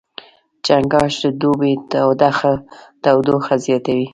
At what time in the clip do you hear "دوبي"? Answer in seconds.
1.41-1.73